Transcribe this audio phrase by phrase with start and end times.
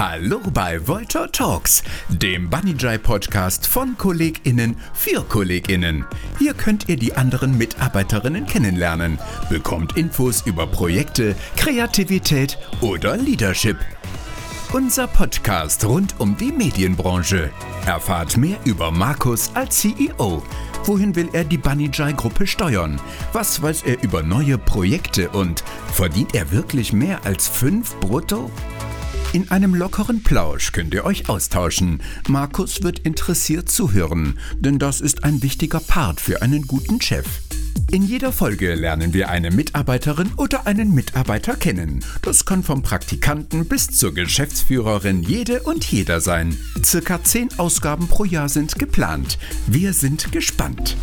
[0.00, 6.04] Hallo bei Voltor Talks, dem Bunny Jai Podcast von KollegInnen für KollegInnen.
[6.38, 9.18] Hier könnt ihr die anderen Mitarbeiterinnen kennenlernen,
[9.50, 13.76] bekommt Infos über Projekte, Kreativität oder Leadership.
[14.72, 17.50] Unser Podcast rund um die Medienbranche.
[17.84, 20.44] Erfahrt mehr über Markus als CEO.
[20.84, 23.00] Wohin will er die Bunny Jai Gruppe steuern?
[23.32, 28.48] Was weiß er über neue Projekte und verdient er wirklich mehr als 5 brutto?
[29.38, 32.02] In einem lockeren Plausch könnt ihr euch austauschen.
[32.26, 37.24] Markus wird interessiert zuhören, denn das ist ein wichtiger Part für einen guten Chef.
[37.92, 42.04] In jeder Folge lernen wir eine Mitarbeiterin oder einen Mitarbeiter kennen.
[42.22, 46.56] Das kann vom Praktikanten bis zur Geschäftsführerin jede und jeder sein.
[46.82, 49.38] Circa 10 Ausgaben pro Jahr sind geplant.
[49.68, 50.96] Wir sind gespannt.